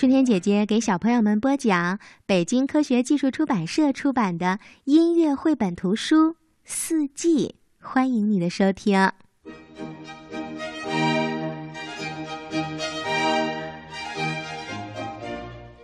[0.00, 6.30] 春天姐姐给小朋友们播讲北京科学技术出版社出版的音乐绘本图书
[6.64, 9.12] 《四季》，欢迎你的收听。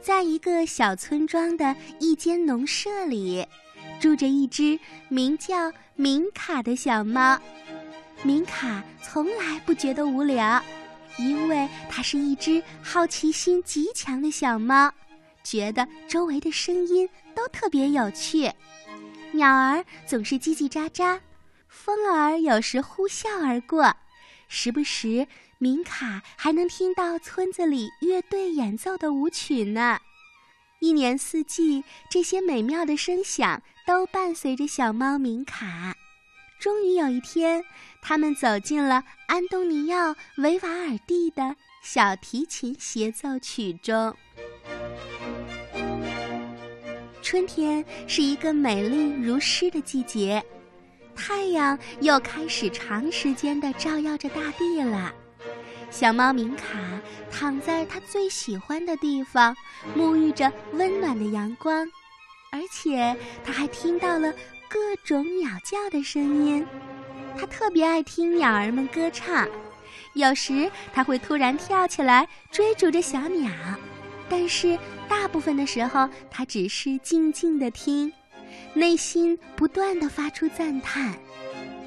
[0.00, 3.46] 在一个小村庄的一间农舍里，
[4.00, 4.80] 住着一只
[5.10, 7.38] 名叫明卡的小猫。
[8.22, 10.62] 明卡从来不觉得无聊。
[11.18, 14.92] 因为它是一只好奇心极强的小猫，
[15.42, 18.52] 觉得周围的声音都特别有趣，
[19.32, 21.20] 鸟儿总是叽叽喳喳，
[21.68, 23.94] 风儿有时呼啸而过，
[24.48, 25.26] 时不时
[25.58, 29.98] 明卡还能听到村子里乐队演奏的舞曲呢。
[30.80, 35.94] 一年四季，这些美妙的声响都伴随着小猫明卡。
[36.58, 37.62] 终于有一天，
[38.00, 44.16] 他们走进了安东尼奥·维瓦尔第的小提琴协奏曲中。
[47.22, 50.42] 春天是一个美丽如诗的季节，
[51.14, 55.12] 太阳又开始长时间的照耀着大地了。
[55.90, 56.78] 小猫明卡
[57.30, 59.56] 躺在它最喜欢的地方，
[59.96, 61.86] 沐浴着温暖的阳光，
[62.50, 64.32] 而且它还听到了。
[64.68, 66.66] 各种鸟叫的声音，
[67.38, 69.48] 它特别爱听鸟儿们歌唱。
[70.14, 73.50] 有时它会突然跳起来追逐着小鸟，
[74.28, 78.12] 但是大部分的时候，它只是静静的听，
[78.74, 81.14] 内心不断的发出赞叹：“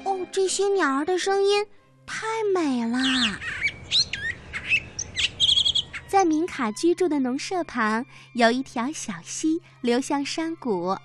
[0.04, 1.66] 哦，这些鸟儿的声音
[2.06, 2.98] 太美了！”
[6.08, 10.96] 在明卡居住的农舍旁，有一条小溪流向山谷。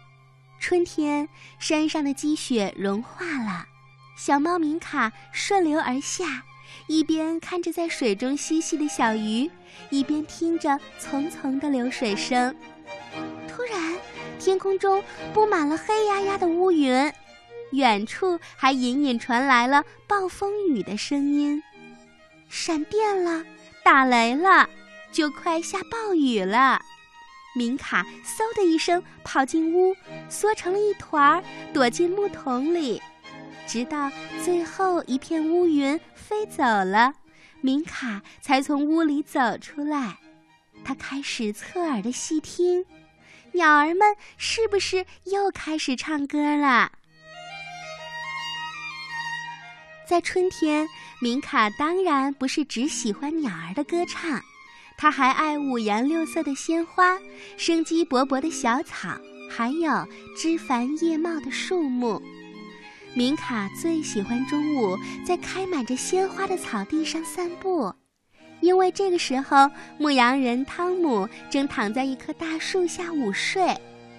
[0.67, 3.67] 春天，山上的积雪融化了，
[4.17, 6.41] 小猫明卡顺流而下，
[6.87, 9.47] 一边看着在水中嬉戏的小鱼，
[9.91, 12.55] 一边听着淙淙的流水声。
[13.47, 13.95] 突然，
[14.39, 15.03] 天空中
[15.35, 17.13] 布满了黑压压的乌云，
[17.73, 21.61] 远处还隐隐传来了暴风雨的声音，
[22.49, 23.45] 闪电了，
[23.83, 24.67] 打雷了，
[25.11, 26.81] 就快下暴雨了。
[27.55, 29.95] 明卡嗖的一声跑进屋，
[30.29, 31.43] 缩成了一团儿，
[31.73, 33.01] 躲进木桶里，
[33.65, 34.11] 直到
[34.43, 37.13] 最后一片乌云飞走了，
[37.61, 40.17] 明卡才从屋里走出来。
[40.83, 42.85] 他开始侧耳的细听，
[43.53, 44.01] 鸟儿们
[44.37, 46.91] 是不是又开始唱歌了？
[50.05, 50.87] 在春天，
[51.21, 54.39] 明卡当然不是只喜欢鸟儿的歌唱。
[54.97, 57.17] 他还爱五颜六色的鲜花、
[57.57, 59.09] 生机勃勃的小草，
[59.49, 60.07] 还有
[60.37, 62.21] 枝繁叶茂的树木。
[63.13, 67.93] 明卡最喜欢中午在开满着鲜花的草地上散步，
[68.61, 73.77] 因为这个时候牧羊人汤姆正躺在一棵大树下午睡，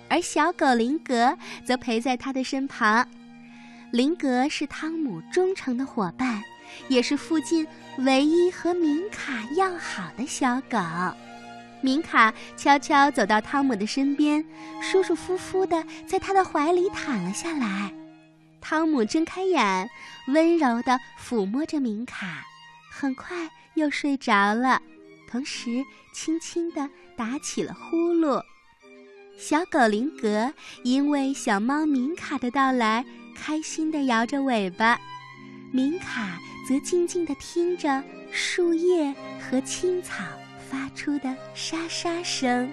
[0.09, 3.07] 而小狗林格则陪在他的身旁。
[3.93, 6.43] 林格是汤姆忠诚的伙伴。
[6.89, 7.67] 也是附近
[7.99, 10.79] 唯一和明卡要好的小狗。
[11.83, 14.45] 明卡悄悄走到汤姆的身边，
[14.81, 17.93] 舒舒服服地在他的怀里躺了下来。
[18.61, 19.89] 汤姆睁开眼，
[20.29, 22.45] 温柔地抚摸着明卡，
[22.91, 24.81] 很快又睡着了，
[25.31, 28.43] 同时轻轻地打起了呼噜。
[29.39, 33.05] 小狗林格因为小猫明卡的到来，
[33.37, 34.99] 开心地摇着尾巴。
[35.71, 36.39] 明卡。
[36.67, 40.25] 则静静地听着树叶和青草
[40.69, 42.69] 发出的沙沙声。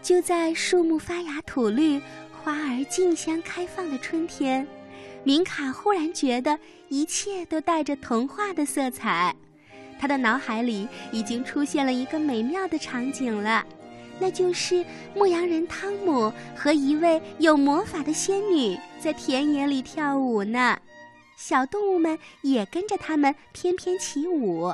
[0.00, 2.00] 就在树木发芽吐绿、
[2.30, 4.64] 花儿竞相开放的春天，
[5.24, 6.56] 明卡忽然觉得
[6.88, 9.34] 一切都带着童话的色彩。
[9.98, 13.64] 他的脑海里已经出现了一个美妙的场景了，
[14.20, 14.84] 那就是
[15.14, 20.78] 牧羊人汤姆和一位有魔法的仙女在田野里跳舞呢。
[21.36, 24.72] 小动物们也跟着他们翩翩起舞，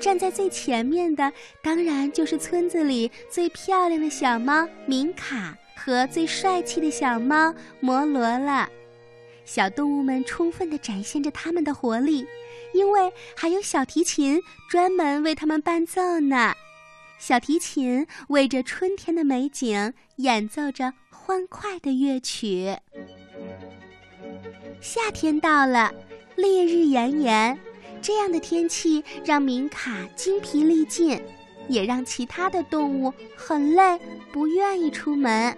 [0.00, 1.32] 站在最前面的
[1.62, 8.68] 当然就是村子里最漂亮的小猫明卡和最帅气的小猫摩罗了。
[9.44, 12.26] 小动物们充分地展现着他们的活力，
[12.72, 14.40] 因为还有小提琴
[14.70, 16.54] 专门为他们伴奏呢。
[17.18, 22.76] 小提琴为着春天的美景演奏着欢快的乐曲。
[24.82, 25.94] 夏天到了，
[26.34, 27.56] 烈日炎炎，
[28.02, 31.22] 这样的天气让明卡精疲力尽，
[31.68, 33.96] 也让其他的动物很累，
[34.32, 35.56] 不愿意出门。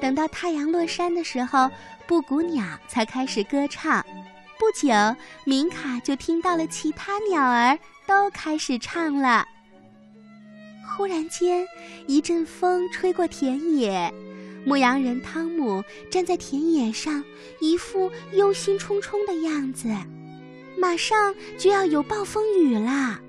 [0.00, 1.70] 等到太阳落山的时候，
[2.08, 4.04] 布谷鸟才开始歌唱。
[4.58, 4.92] 不久，
[5.44, 9.46] 明卡就听到了其他鸟儿都开始唱了。
[10.84, 11.64] 忽然间，
[12.08, 14.12] 一阵风吹过田野，
[14.64, 17.22] 牧羊人汤姆站在田野上，
[17.60, 19.88] 一副忧心忡忡的样子。
[20.78, 23.20] 马上就要有暴风雨了，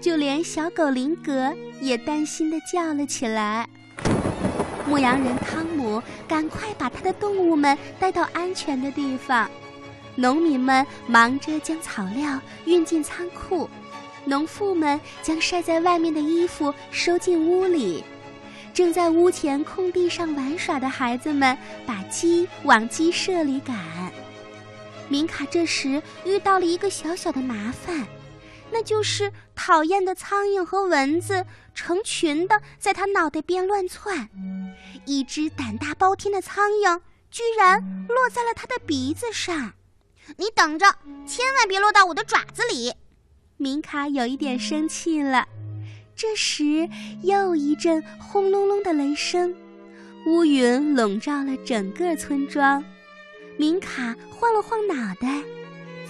[0.00, 3.68] 就连小狗林格也担心地叫了起来。
[4.86, 9.50] 牧羊人汤姆赶快把他的动物们带到安全的地方，
[10.14, 13.68] 农民们忙着将草料运进仓库。
[14.24, 18.04] 农妇们将晒在外面的衣服收进屋里，
[18.78, 23.76] 正在屋前空地上玩耍的孩子们把鸡往鸡舍里赶。
[25.08, 28.06] 明卡这时遇到了一个小小的麻烦，
[28.70, 31.44] 那就是讨厌的苍蝇和蚊子
[31.74, 34.28] 成群的在他脑袋边乱窜。
[35.04, 37.00] 一只胆大包天的苍蝇
[37.32, 39.72] 居然落在了他的鼻子上，
[40.36, 40.86] 你等着，
[41.26, 42.94] 千万别落到我的爪子里！
[43.56, 45.48] 明卡有一点生气了。
[46.18, 46.88] 这时，
[47.22, 49.54] 又一阵轰隆隆的雷声，
[50.26, 52.84] 乌云笼罩了整个村庄。
[53.56, 55.40] 明卡晃了晃脑袋，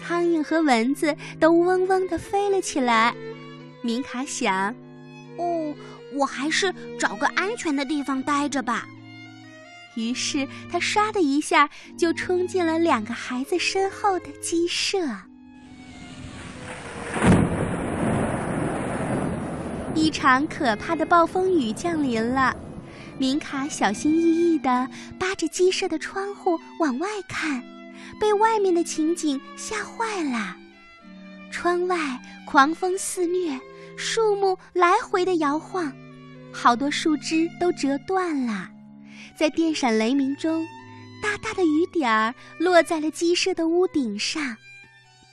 [0.01, 3.15] 苍蝇和蚊子都嗡嗡地飞了起来。
[3.83, 4.75] 明卡想
[5.37, 5.75] ：“哦，
[6.15, 8.89] 我还是找个安全的地方待着吧。”
[9.95, 11.69] 于是他唰的一下
[11.99, 14.99] 就冲进了两个孩子身后的鸡舍。
[20.09, 22.57] 一场可怕的暴风雨降临了，
[23.19, 24.89] 明卡小心翼翼地
[25.21, 27.63] 扒着鸡舍的窗户往外看，
[28.19, 30.57] 被外面的情景吓坏了。
[31.51, 33.61] 窗外狂风肆虐，
[33.99, 35.93] 树木来回的摇晃，
[36.51, 38.71] 好多树枝都折断了。
[39.37, 40.65] 在电闪雷鸣中，
[41.23, 44.57] 大大的雨点儿落在了鸡舍的屋顶上，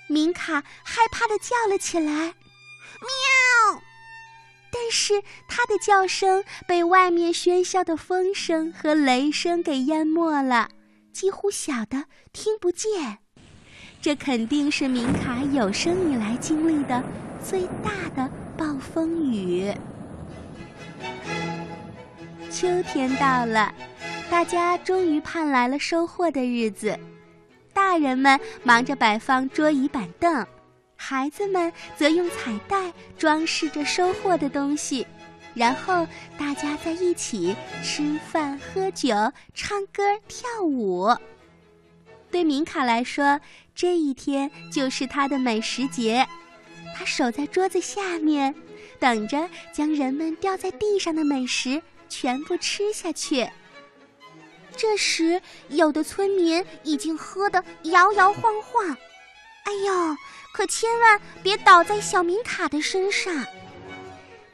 [0.10, 2.34] 明卡害怕地叫了起来
[3.00, 3.08] ：“喵！”
[4.78, 10.68] 但是它的叫声被外面喧嚣的风声和雷声给淹没了，
[11.14, 13.20] 几乎小的听不见。
[14.02, 17.02] 这肯定是明卡有生以来经历的
[17.42, 19.74] 最大的暴风雨。
[22.52, 23.74] 秋天到了，
[24.30, 27.00] 大家终于盼来了收获的日子。
[27.74, 30.46] 大人们忙着摆放桌椅板凳。
[30.96, 35.06] 孩子们则用彩带装饰着收获的东西，
[35.54, 36.08] 然后
[36.38, 39.14] 大家在一起吃饭、喝酒、
[39.54, 41.16] 唱歌、跳舞。
[42.32, 43.40] 对明卡来说，
[43.74, 46.28] 这一天就是他的美食节。
[46.96, 48.56] 他守在桌子下面，
[49.00, 53.50] 等着将人们掉在地上的美食全部吃下去。
[54.76, 58.98] 这时，有的村民已经喝得摇摇晃晃。
[59.64, 60.18] 哎呦！
[60.56, 63.46] 可千万别倒在小明卡的身上。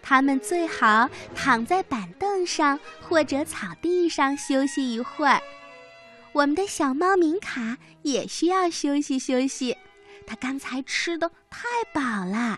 [0.01, 5.39] 他们最好躺在板凳上或者草地上休息一会儿。
[6.31, 9.77] 我们的小猫明卡也需要休息休息，
[10.25, 12.57] 它刚才吃的太饱了。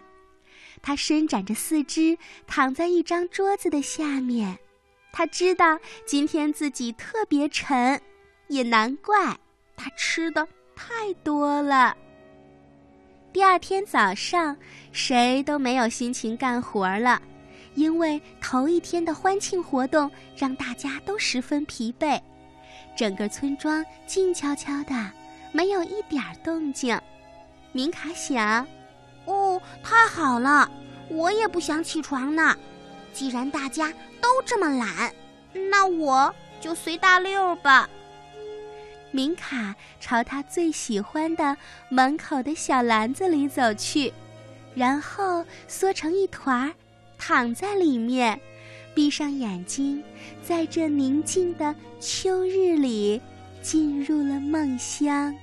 [0.81, 2.17] 它伸展着四肢，
[2.47, 4.57] 躺在一张桌子的下面。
[5.11, 8.01] 它知道今天自己特别沉，
[8.47, 9.37] 也难怪，
[9.75, 10.47] 它吃的
[10.77, 11.97] 太多了。
[13.33, 14.55] 第二天早上，
[14.91, 17.19] 谁都没有心情干活了，
[17.73, 22.21] 因为头一天的欢庆活动让大家都十分疲惫。
[22.95, 24.93] 整个村庄静悄悄的，
[25.51, 26.95] 没有一点儿动静。
[27.71, 28.67] 明卡想
[29.25, 30.69] ：“哦，太好了，
[31.09, 32.55] 我也不想起床呢。
[33.13, 35.11] 既然大家都这么懒，
[35.71, 37.89] 那我就随大溜吧。”
[39.13, 41.55] 明卡朝他最喜欢的
[41.87, 44.11] 门口的小篮子里走去，
[44.73, 46.73] 然后缩成一团儿，
[47.19, 48.39] 躺在里面，
[48.95, 50.03] 闭上眼睛，
[50.41, 53.21] 在这宁静的秋日里，
[53.61, 55.33] 进入了梦乡。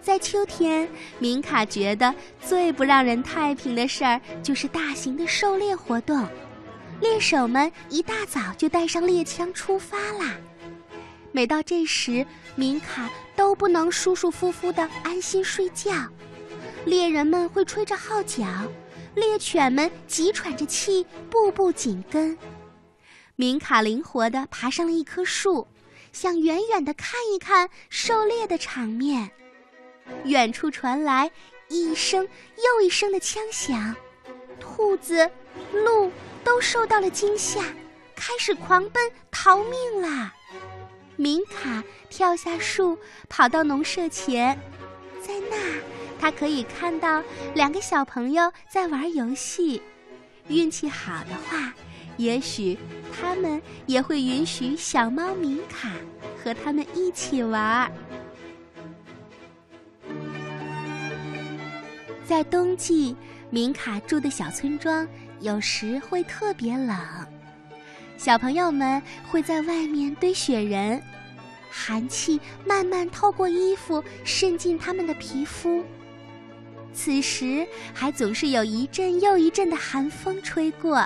[0.00, 6.24] 在秋天，明卡觉得最不让人太平的事儿就是大型的狩猎活动，
[7.00, 10.36] 猎手们一大早就带上猎枪出发啦。
[11.32, 12.24] 每到这时，
[12.54, 15.90] 明卡都不能舒舒服服的安心睡觉。
[16.84, 18.44] 猎人们会吹着号角，
[19.14, 22.36] 猎犬们急喘着气，步步紧跟。
[23.34, 25.66] 明卡灵活地爬上了一棵树，
[26.12, 29.30] 想远远地看一看狩猎的场面。
[30.24, 31.30] 远处传来
[31.68, 33.96] 一声又一声的枪响，
[34.60, 35.30] 兔子、
[35.72, 36.12] 鹿
[36.44, 37.62] 都受到了惊吓，
[38.14, 40.34] 开始狂奔逃命啦。
[41.16, 44.58] 明卡跳下树，跑到农舍前，
[45.20, 45.56] 在那，
[46.18, 47.22] 他可以看到
[47.54, 49.82] 两个小朋友在玩游戏。
[50.48, 51.72] 运气好的话，
[52.16, 52.76] 也许
[53.12, 55.90] 他们也会允许小猫明卡
[56.42, 57.90] 和他们一起玩。
[62.24, 63.14] 在冬季，
[63.50, 65.06] 明卡住的小村庄
[65.40, 66.96] 有时会特别冷，
[68.22, 71.02] 小朋友们会在外面堆雪人，
[71.68, 75.84] 寒气慢慢透过衣服渗进他们的皮肤。
[76.94, 81.04] 此时还总是有一阵又一阵的寒风吹过，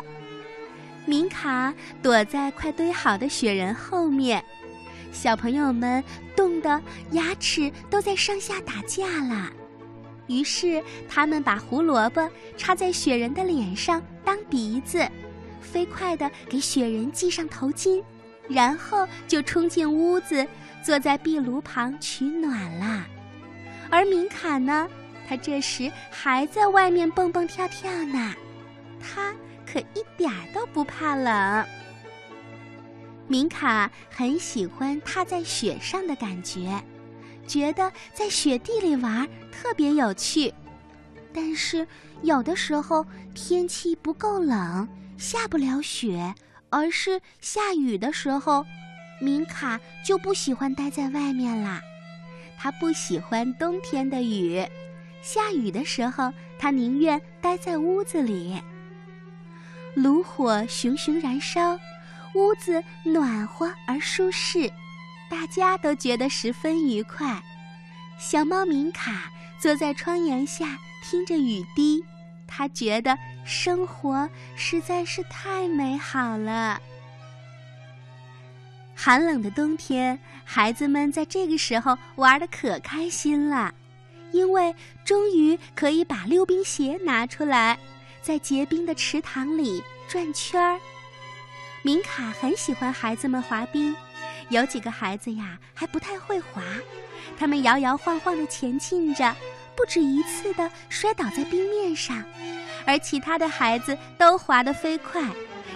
[1.06, 4.44] 明卡躲在快堆好的雪人后面，
[5.11, 6.04] 小朋友们
[6.37, 6.78] 冻得
[7.12, 9.50] 牙齿都在上下打架了。
[10.26, 15.08] 于是他们把胡萝卜插在雪人的脸上当鼻子，
[15.66, 18.02] 飞快地给雪人系上头巾，
[18.49, 20.46] 然后就冲进屋子，
[20.82, 23.06] 坐在壁炉旁取暖了。
[23.90, 24.88] 而明卡呢？
[25.28, 28.32] 他这时还在外面蹦蹦跳跳呢，
[29.00, 29.35] 他
[29.66, 31.66] 可一点儿都不怕冷。
[33.26, 36.80] 明卡很喜欢踏在雪上的感觉，
[37.44, 40.54] 觉得在雪地里玩特别有趣。
[41.35, 41.85] 但是
[42.23, 43.04] 有的时候
[43.35, 46.35] 天气不够冷，下不了雪，
[46.70, 48.64] 而是下雨的时候，
[49.20, 51.80] 明卡就不喜欢待在外面啦。
[52.58, 54.66] 他不喜欢冬天的雨。
[55.23, 58.61] 下雨的时候，他宁愿待在屋子里。
[59.94, 61.78] 炉火熊熊燃烧，
[62.35, 64.70] 屋子暖和而舒适，
[65.30, 67.42] 大家都觉得十分愉快。
[68.18, 72.04] 小猫明卡坐在窗檐下听着雨滴，
[72.46, 76.82] 他觉得生活实在是太美好了。
[78.94, 83.72] 寒冷的冬天，孩子们在这个时候玩的可开心了。
[84.32, 84.74] 因为
[85.04, 87.78] 终于可以把溜冰鞋拿出来，
[88.20, 90.78] 在结冰的池塘里转圈儿。
[91.82, 93.94] 明卡很喜欢孩子们滑冰，
[94.48, 96.60] 有几个孩子呀还不太会滑，
[97.38, 99.34] 他们摇摇晃晃地前进着，
[99.76, 102.25] 不止一次地摔倒在冰面上，
[102.87, 105.23] 而其他的孩子都滑得飞快，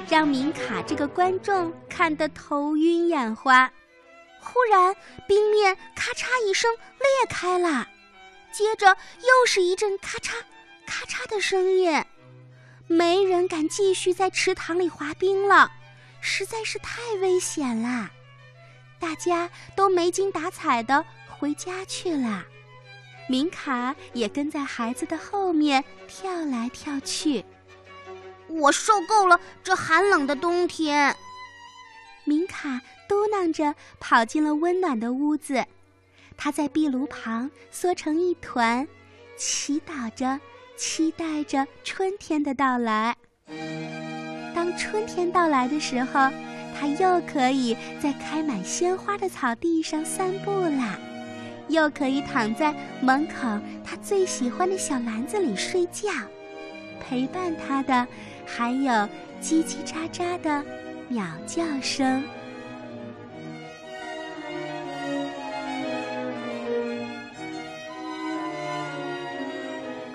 [0.08, 3.70] 让明卡这个观众看得头晕眼花。
[4.40, 4.96] 忽然，
[5.28, 7.86] 冰面咔嚓一声裂开了。
[8.50, 10.32] 接着又是一阵咔嚓、
[10.86, 12.02] 咔嚓的声音，
[12.86, 15.70] 没人敢继续在池塘里滑冰了，
[16.20, 18.10] 实在是太危险了。
[18.98, 22.44] 大家都没精打采的回家去了。
[23.30, 27.44] 明卡也跟在孩子的后面跳来跳去。
[28.48, 31.14] 我受够了这寒冷的冬天，
[32.24, 35.64] 明卡嘟囔着跑进了温暖的屋子。
[36.36, 38.88] 他在壁炉旁缩成一团，
[39.36, 40.40] 祈祷着，
[40.76, 43.16] 期待着春天的到来。
[44.52, 46.28] 当春天到来的时候，
[46.76, 50.98] 他又可以在开满鲜花的草地上散步啦，
[51.70, 56.08] 又可以躺在门口他最喜欢的小篮子里睡觉。
[57.00, 58.06] 陪伴他的
[58.44, 58.92] 还有
[59.40, 60.62] 叽叽喳喳的
[61.08, 62.22] 鸟叫声。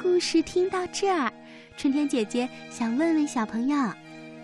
[0.02, 1.32] 故事听到这儿，
[1.76, 3.78] 春天姐姐想问问小朋友：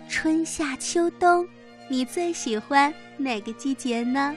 [0.08, 1.46] 春夏秋冬，
[1.88, 4.36] 你最喜欢哪个季节呢？